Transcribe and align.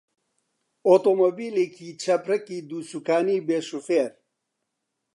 ئۆتۆمبێلێکی 0.87 1.89
چەپرەکی 2.03 2.65
دووسوکانی 2.69 3.43
بێ 3.47 3.59
شۆفێر؟ 3.69 4.11